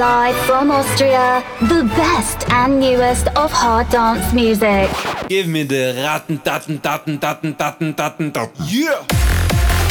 [0.00, 4.88] Live from Austria, the best and newest of hard dance music.
[5.28, 8.64] Give me the ratten, datten, datten, datten, datten, datten, datten.
[8.64, 9.04] Yeah!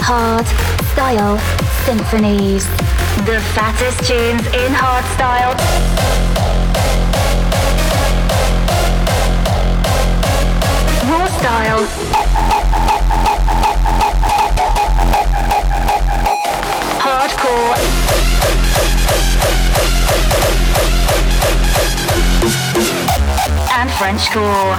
[0.01, 0.47] Hard
[0.93, 1.37] Style
[1.85, 2.65] Symphonies.
[3.27, 5.53] The fattest tunes in hard style.
[11.05, 11.85] Raw style.
[16.97, 17.98] Hardcore.
[23.79, 24.75] And Frenchcore.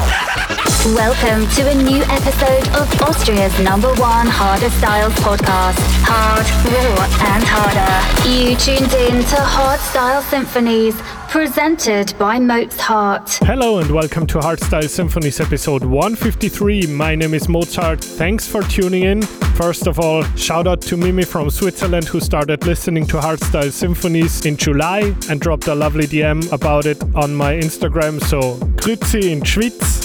[0.95, 5.81] Welcome to a new episode of Austria's number one harder styles podcast.
[6.05, 8.29] Hard, raw, and harder.
[8.29, 11.01] You tuned in to Hardstyle Symphonies,
[11.31, 13.39] presented by Mozhart.
[13.47, 16.89] Hello and welcome to Hardstyle Symphonies episode 153.
[16.89, 18.03] My name is Mozhart.
[18.03, 19.23] Thanks for tuning in.
[19.55, 24.45] First of all, shout out to Mimi from Switzerland who started listening to Hardstyle Symphonies
[24.45, 28.21] in July and dropped a lovely DM about it on my Instagram.
[28.21, 30.01] So, Grüezi in Schweiz.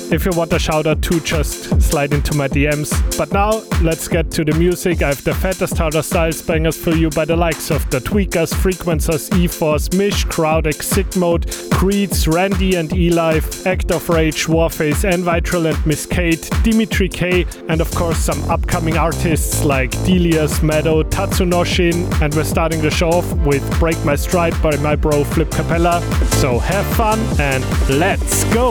[0.12, 2.90] if you want a shout out too, just slide into my DMs.
[3.18, 5.02] But now, let's get to the music.
[5.02, 8.54] I have the fattest harder styles bangers for you by the likes of Da Tweekaz,
[8.54, 15.66] Frequencerz, E-Force, Mish, Krowdexx, Sickmode, Creeds, Ran-D and E-Life, Act of Rage, Warface, and Vitral
[15.72, 22.08] and Miss Kate, Dimitri K, and of course some upcoming artists like Delius, Maddo, Tatsunoshin,
[22.22, 26.00] and we're starting the show off with Break My Stride by my bro Flip Capella.
[26.40, 28.70] So have fun and let's go!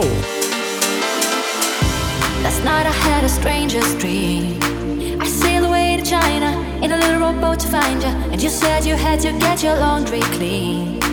[2.42, 4.58] Last night I had a stranger's dream.
[5.20, 7.20] I sailed away to China in a little
[7.56, 11.09] to find you, and you said you had to get your laundry clean.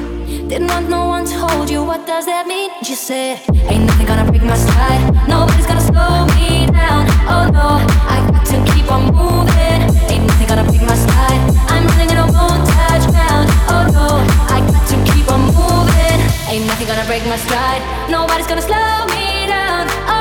[0.47, 1.83] Didn't want no one to hold you.
[1.83, 2.71] What does that mean?
[2.87, 5.03] You said, Ain't nothing gonna break my stride.
[5.27, 7.03] Nobody's gonna slow me down.
[7.27, 9.81] Oh no, I got to keep on moving.
[10.07, 11.41] Ain't nothing gonna break my stride.
[11.67, 13.51] I'm running and I won't touch ground.
[13.75, 14.07] Oh no,
[14.47, 16.19] I got to keep on moving.
[16.47, 17.83] Ain't nothing gonna break my stride.
[18.07, 19.83] Nobody's gonna slow me down.
[20.07, 20.16] Oh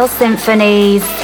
[0.00, 1.19] Style Symphonies.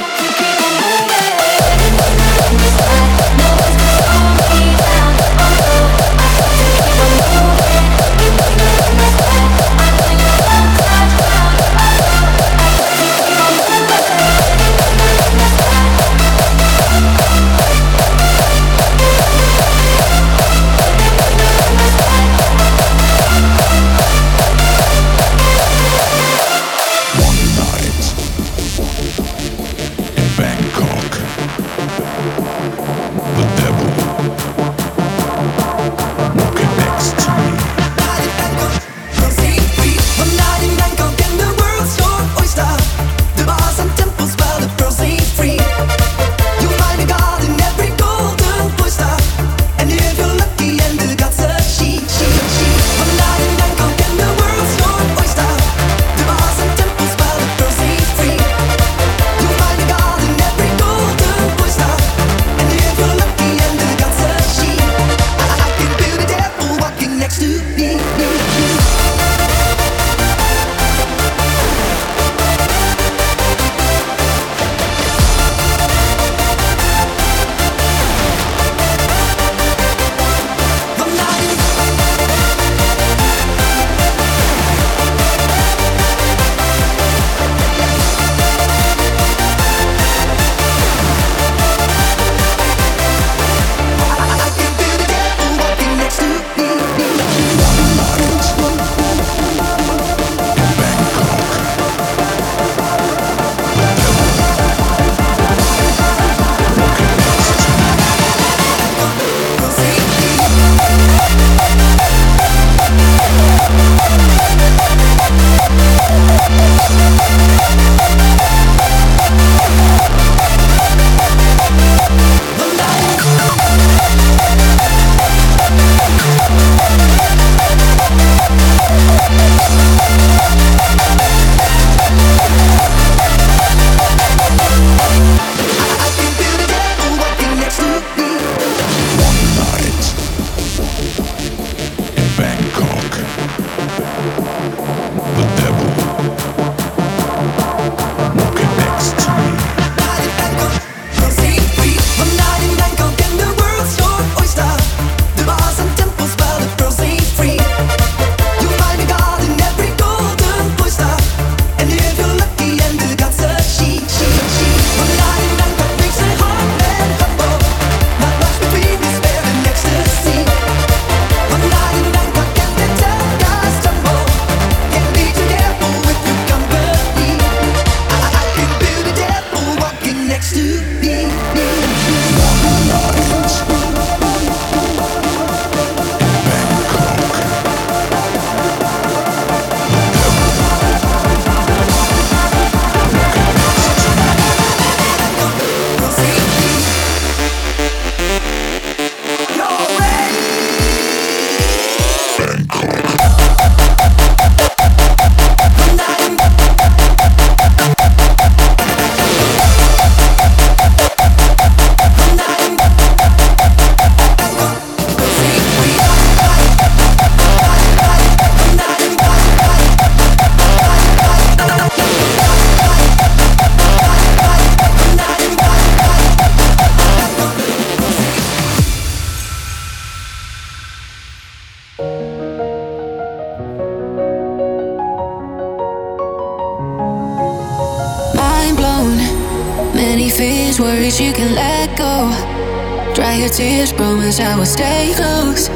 [244.37, 245.69] Promise I will stay close.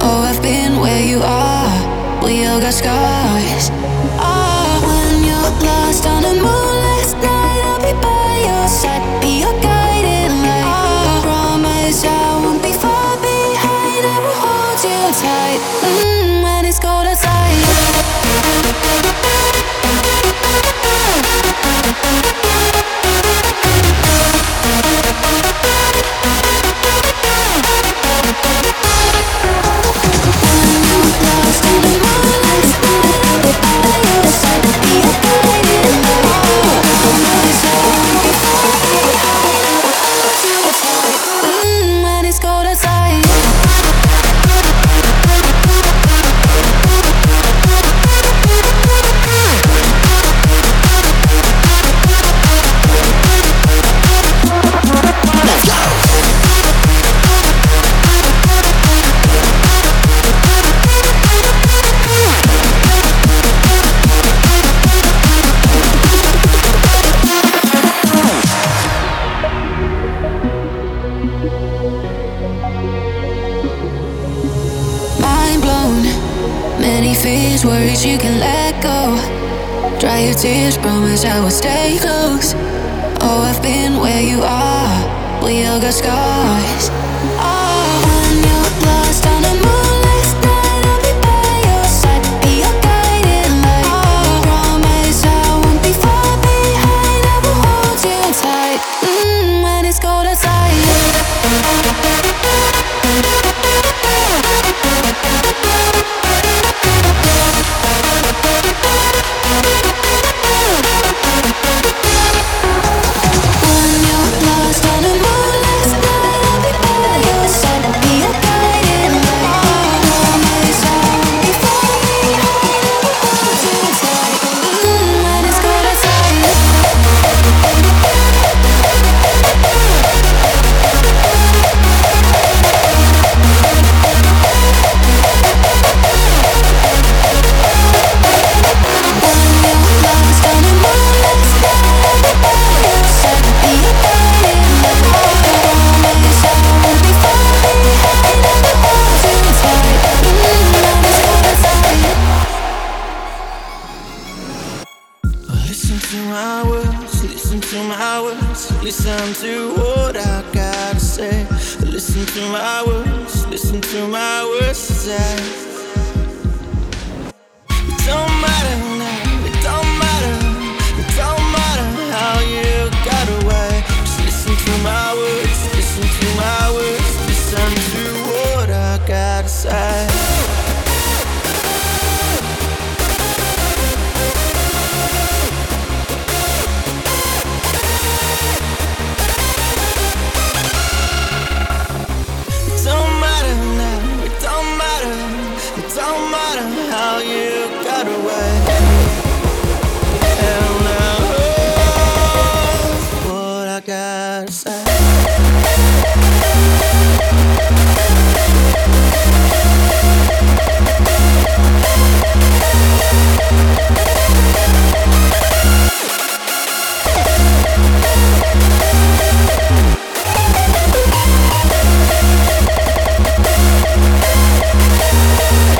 [0.00, 2.24] Oh, I've been where you are.
[2.24, 3.70] We all got scars.
[4.18, 9.54] Oh, when you're lost on a moonless night, I'll be by your side, be your
[9.60, 10.66] guiding light.
[10.66, 14.04] I promise I won't be far behind.
[14.04, 17.42] I will hold you tight mm, when it's cold outside.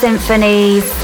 [0.00, 1.03] Symphonies.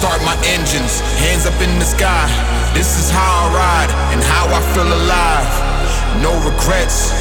[0.00, 1.00] start my engines.
[1.20, 2.24] Hands up in the sky.
[2.72, 5.52] This is how I ride and how I feel alive.
[6.24, 7.12] No regrets,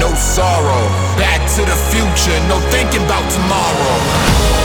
[0.00, 0.88] no sorrow.
[1.20, 4.63] Back to the future, no thinking about tomorrow.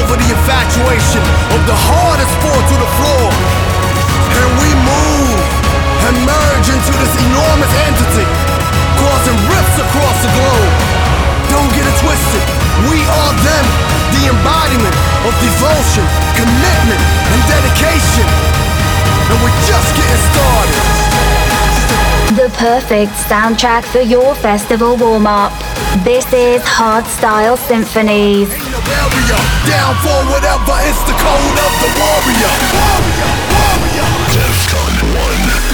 [0.00, 3.28] Over the infatuation of the hardest sport to the floor.
[4.40, 5.40] And we move
[6.08, 8.26] and merge into this enormous entity,
[8.96, 10.72] causing rifts across the globe.
[11.52, 12.44] Don't get it twisted.
[12.88, 13.66] We are them,
[14.16, 14.96] the embodiment
[15.28, 16.06] of devotion,
[16.38, 18.26] commitment, and dedication.
[19.28, 20.82] And we're just getting started.
[22.40, 25.52] The perfect soundtrack for your festival warm up.
[25.98, 28.48] This is Hardstyle Symphonies.
[28.48, 32.54] Down for whatever, it's the code of the warrior.
[32.78, 34.08] warrior, warrior.
[34.30, 34.94] Defcon
[35.66, 35.69] 1.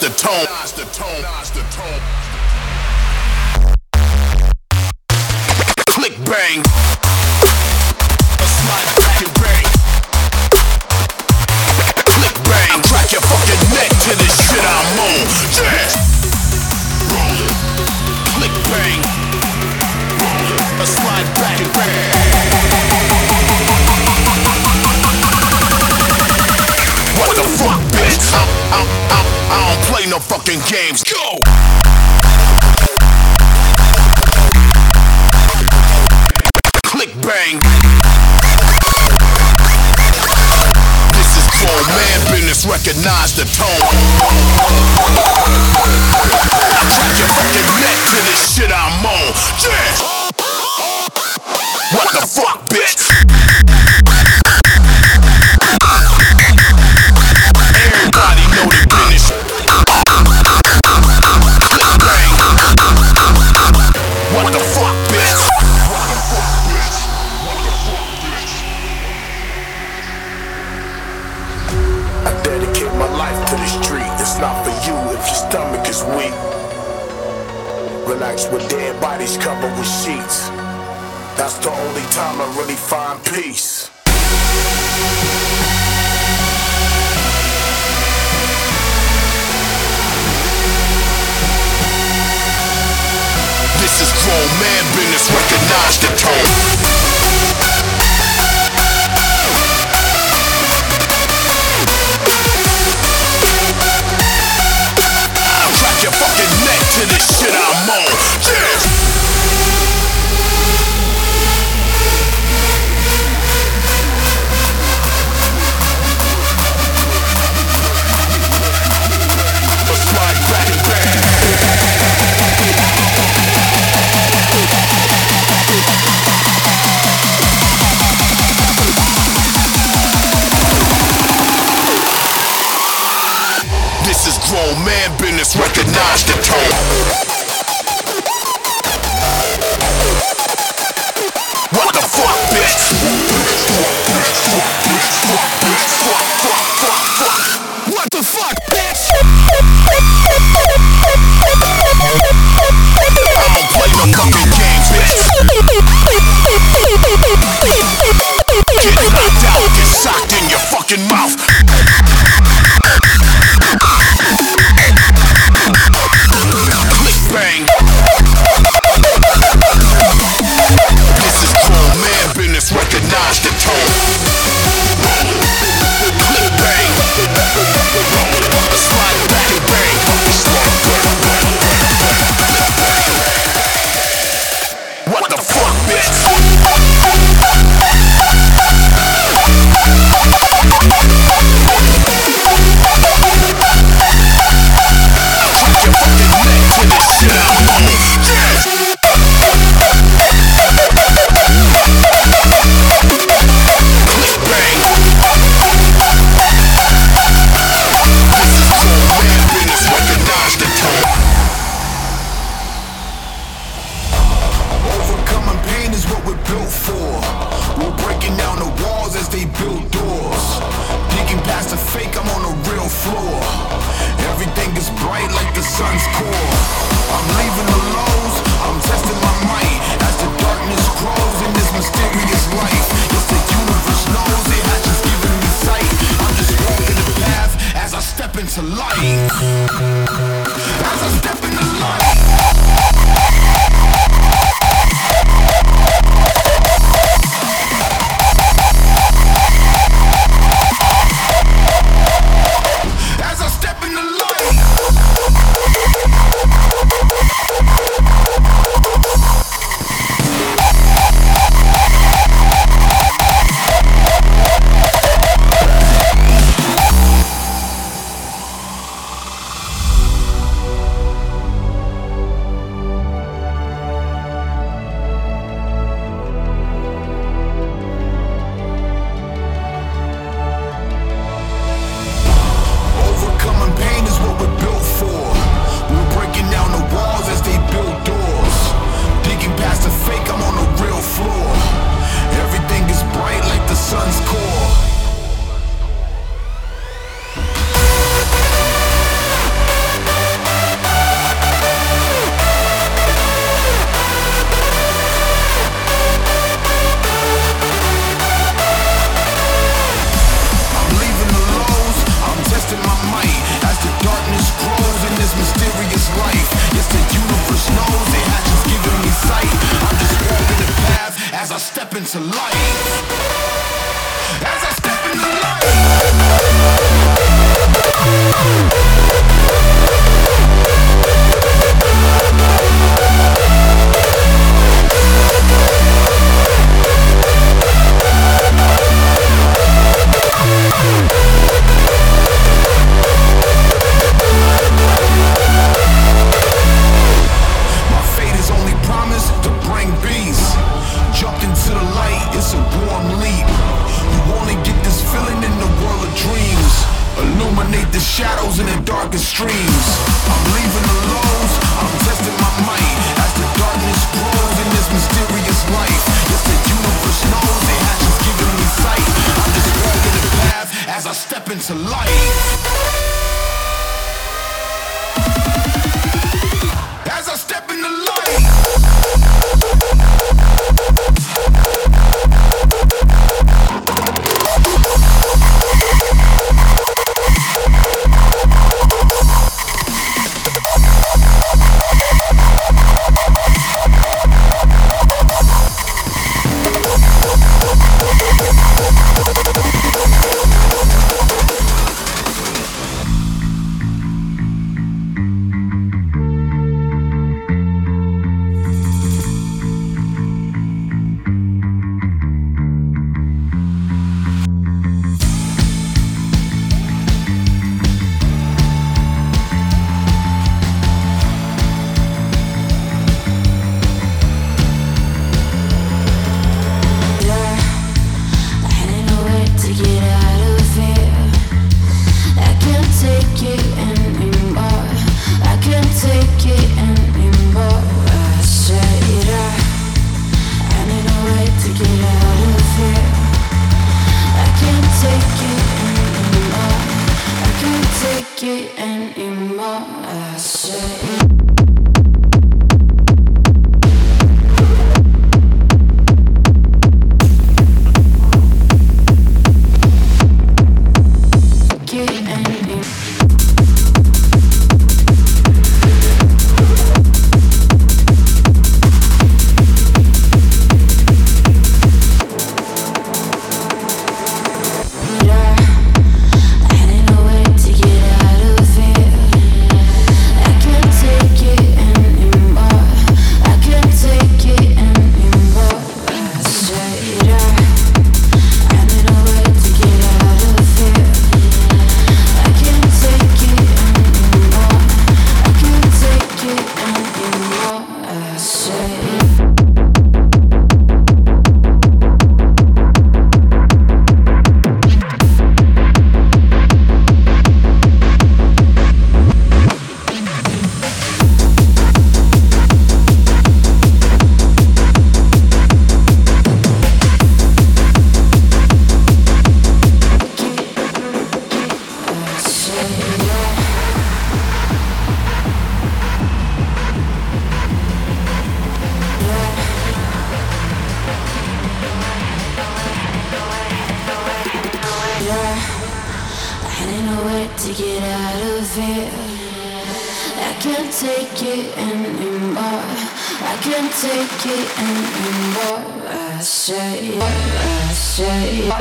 [0.00, 0.49] The tone.
[30.10, 31.04] I no fucking games.
[31.04, 31.38] Go!
[36.82, 37.60] Click bang.
[41.14, 42.66] This is grown man business.
[42.66, 43.86] Recognize the tone.
[46.90, 49.34] Crack your fucking neck to this shit I'm on.
[49.62, 50.10] Yeah.
[51.94, 52.59] What the fuck,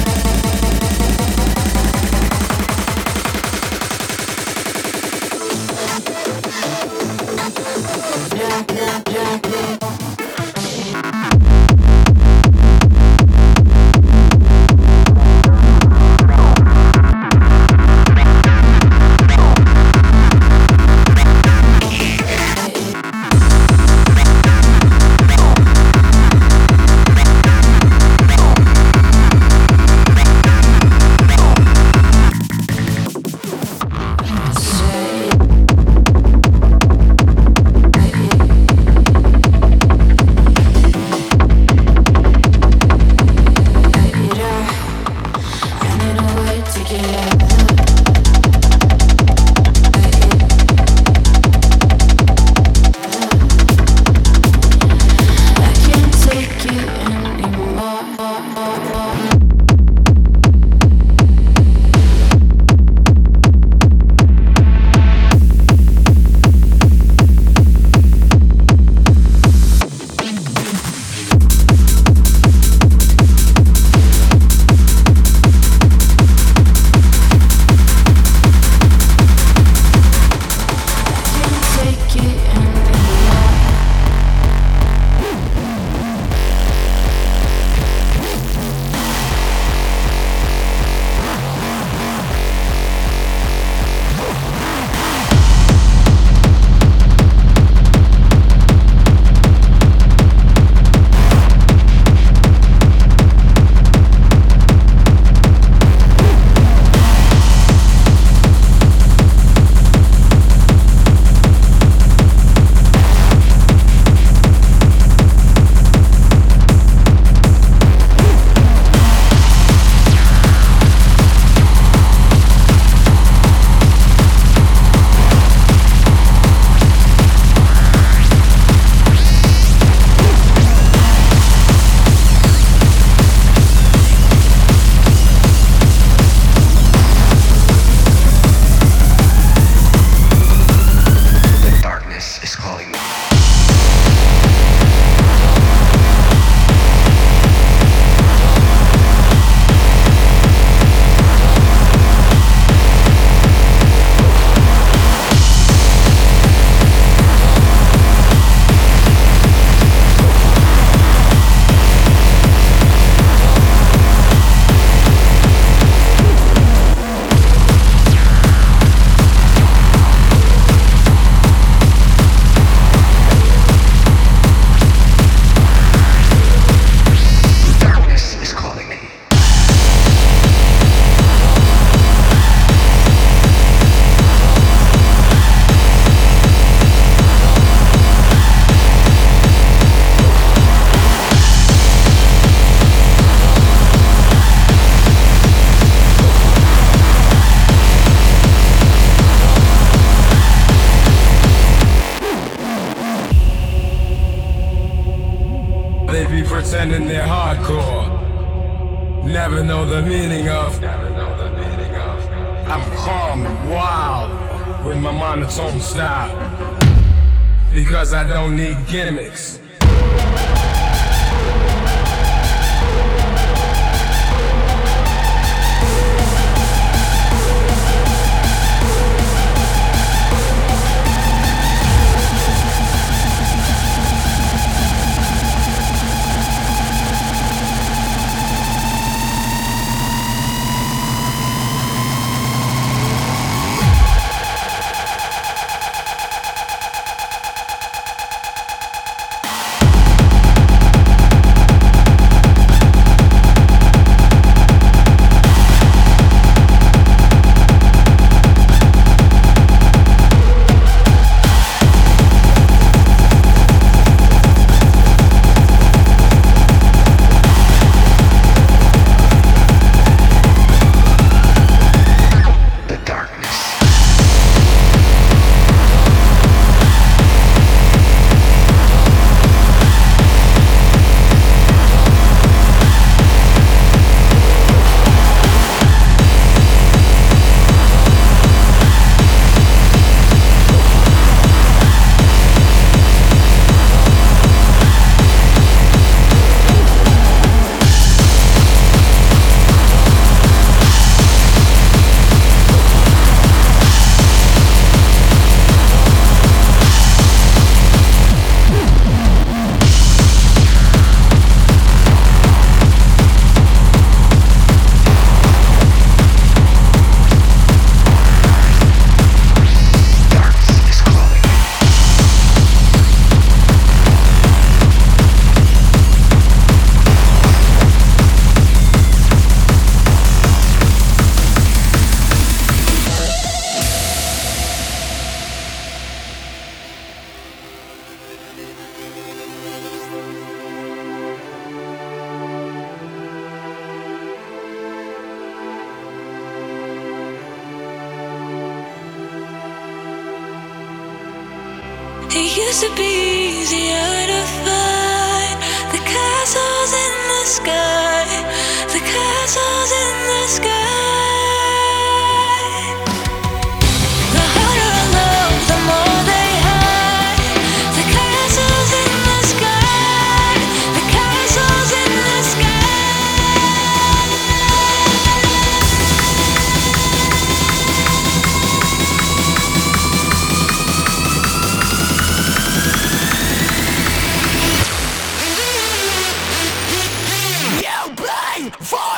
[388.80, 389.11] Join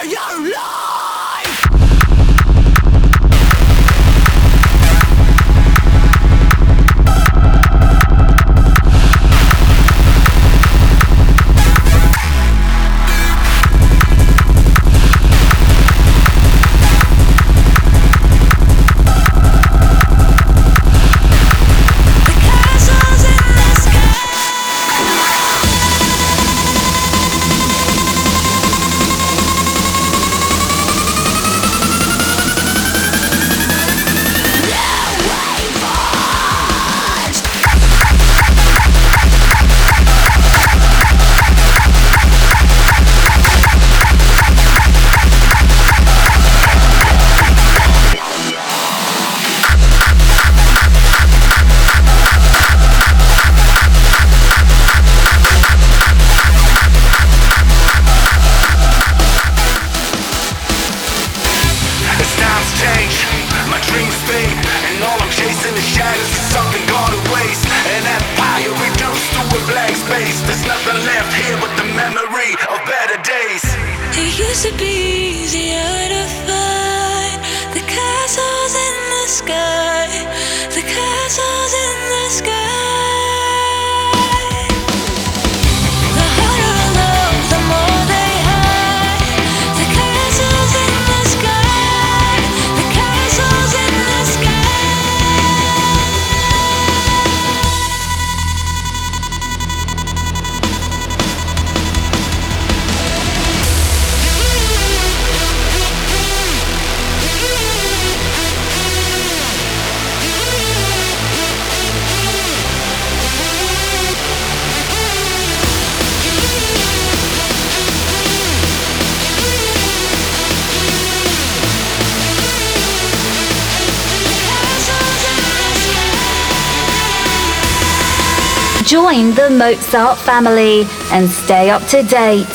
[129.36, 132.48] the Mozhart family and stay up to date.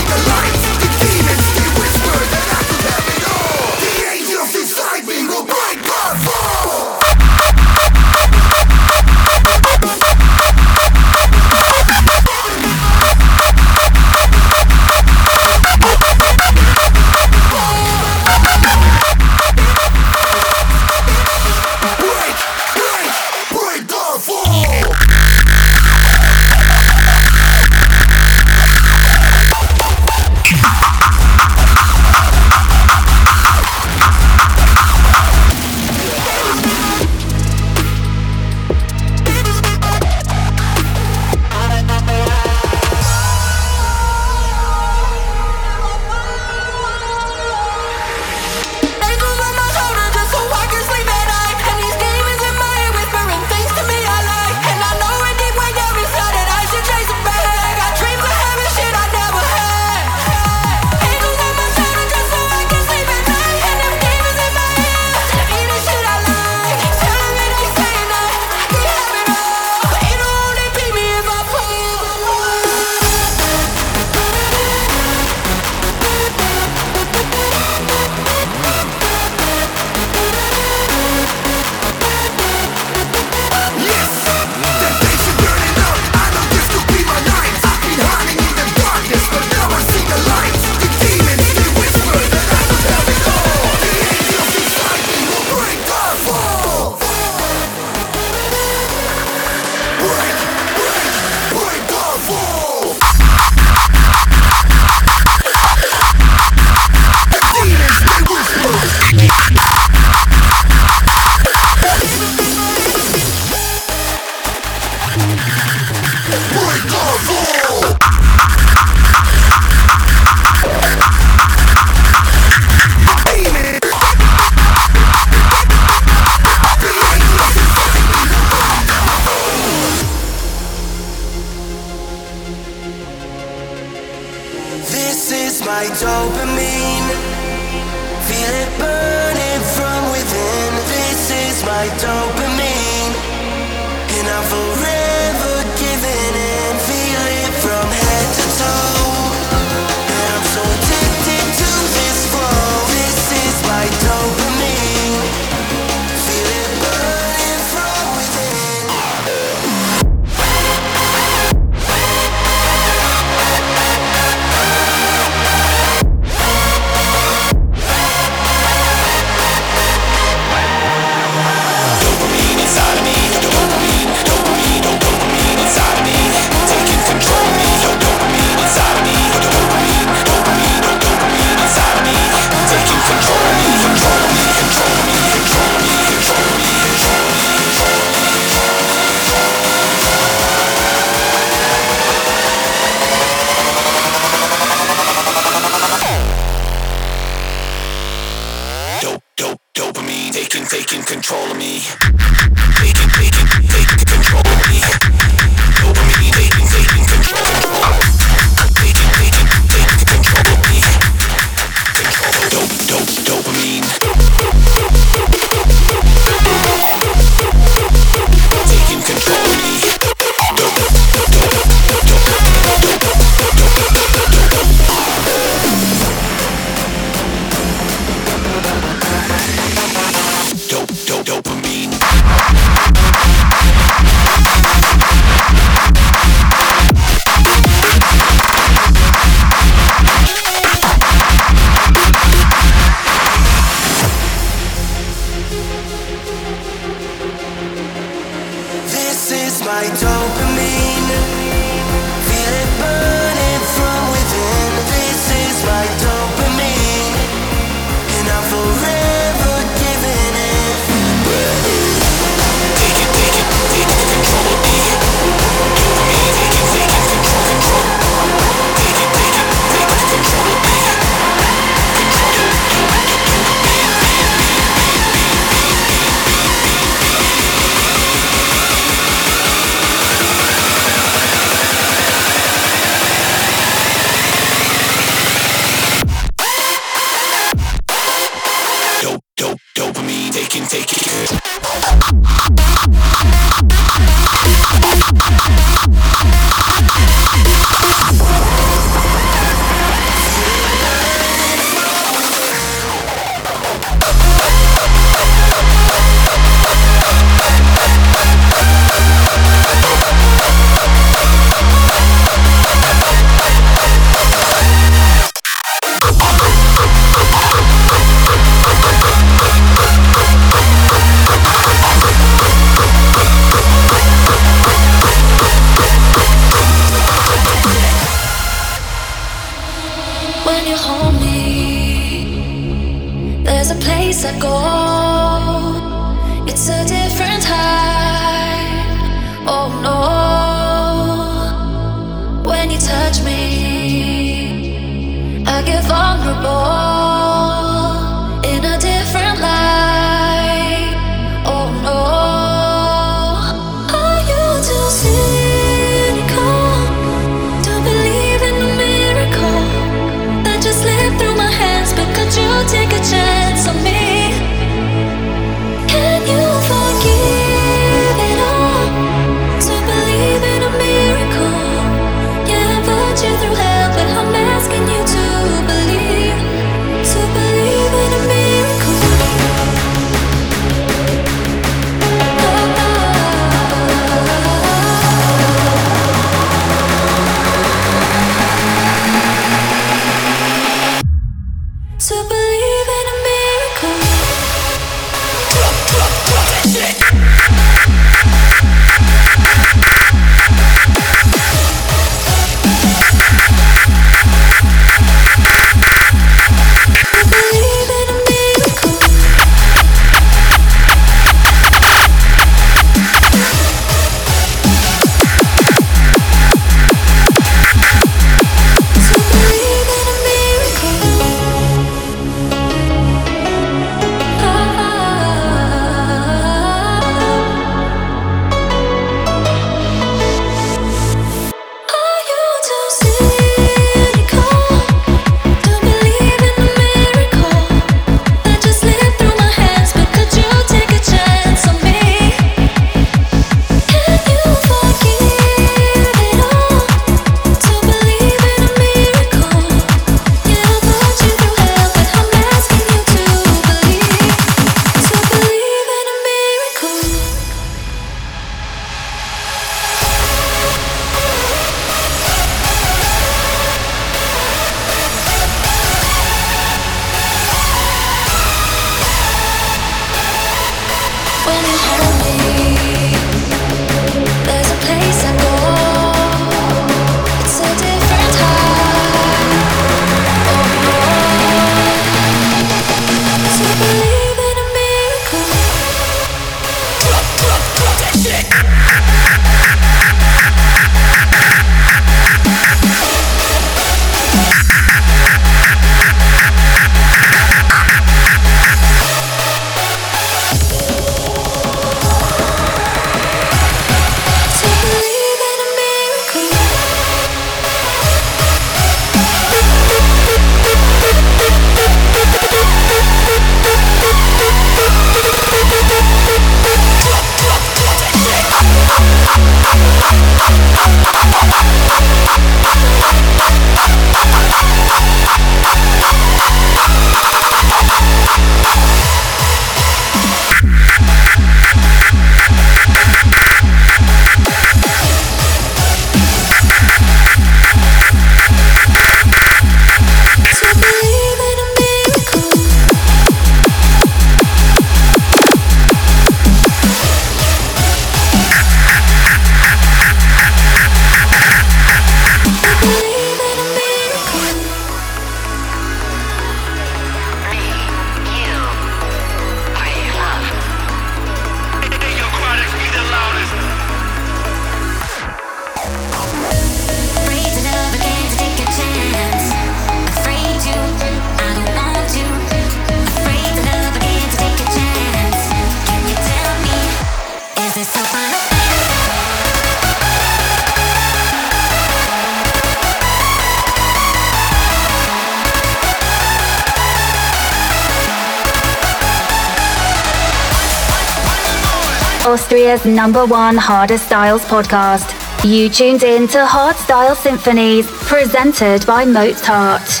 [592.51, 595.07] Austria's number one harder styles podcast.
[595.49, 600.00] You tuned in to Hardstyle Symphonies, presented by Mozhart.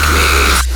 [0.00, 0.69] Let's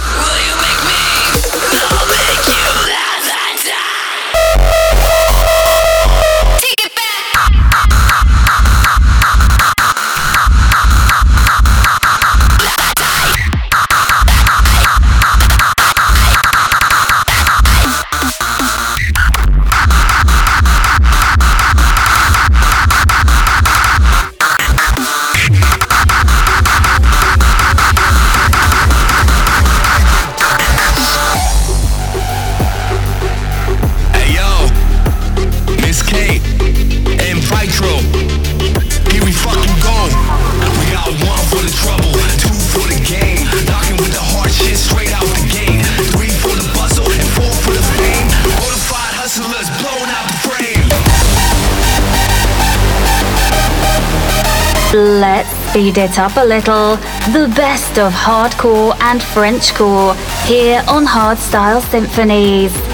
[55.74, 56.94] speed it up a little.
[57.32, 60.14] The best of hardcore and Frenchcore
[60.46, 62.93] here on Hardstyle Symphonies.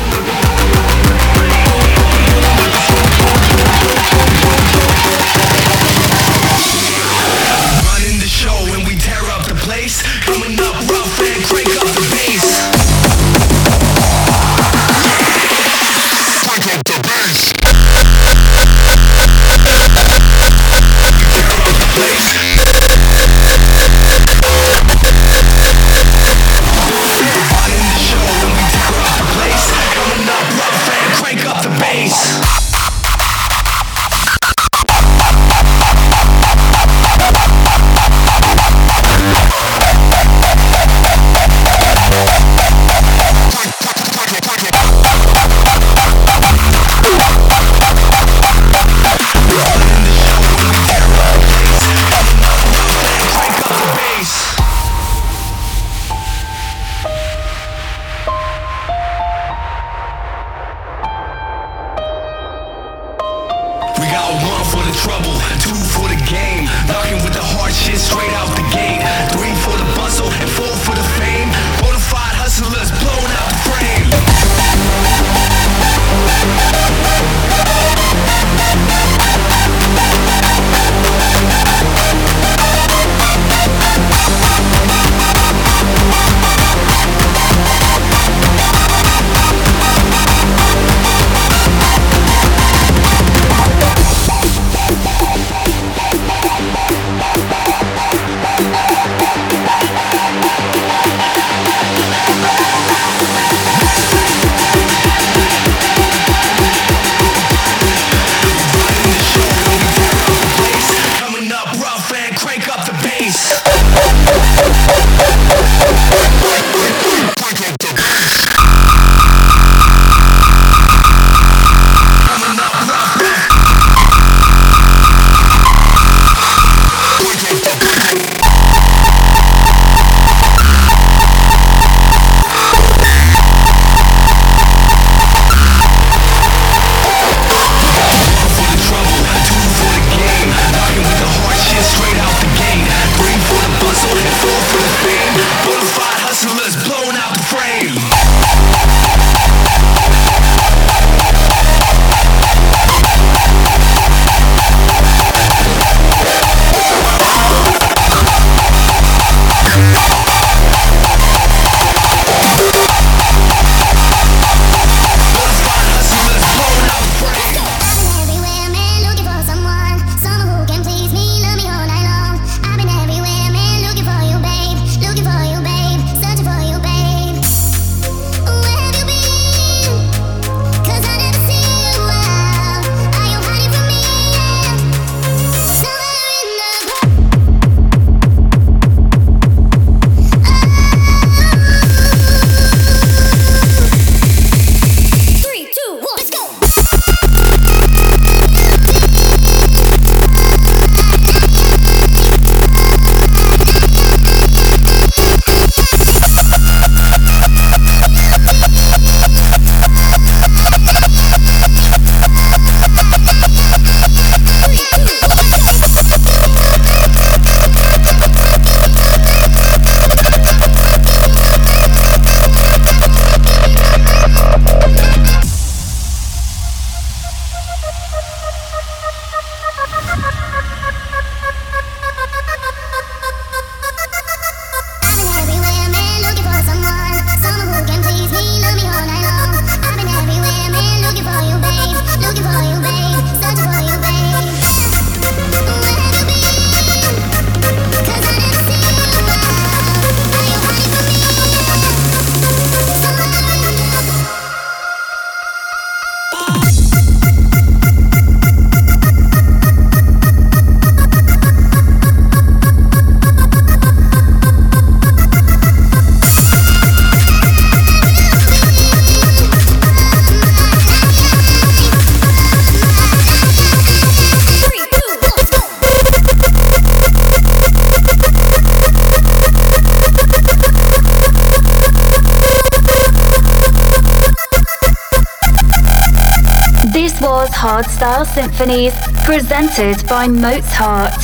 [288.60, 288.92] Symphonies,
[289.24, 291.16] presented by Mozhart.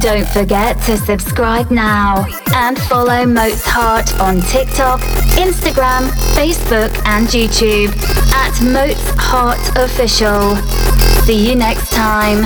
[0.00, 5.00] Don't forget to subscribe now and follow Mozhart on TikTok,
[5.34, 7.90] Instagram, Facebook, and YouTube
[8.32, 10.54] at Mozhart Official.
[11.24, 12.44] See you next time.